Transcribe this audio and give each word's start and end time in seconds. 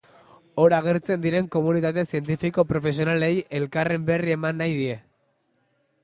Hor 0.61 0.73
agertzen 0.75 1.19
diren 1.25 1.49
komunitate 1.55 2.03
zientifiko-profesionalei 2.15 3.31
elkarren 3.59 4.07
berri 4.09 4.33
eman 4.37 4.59
nahi 4.63 4.73
die. 4.79 4.97